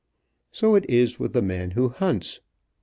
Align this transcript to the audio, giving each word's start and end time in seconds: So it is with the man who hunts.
So 0.49 0.73
it 0.73 0.89
is 0.89 1.19
with 1.19 1.33
the 1.33 1.43
man 1.43 1.69
who 1.77 1.89
hunts. 1.89 2.39